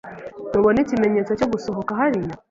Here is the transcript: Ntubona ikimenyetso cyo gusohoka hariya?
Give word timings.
Ntubona 0.49 0.77
ikimenyetso 0.81 1.31
cyo 1.39 1.47
gusohoka 1.53 1.91
hariya? 1.99 2.33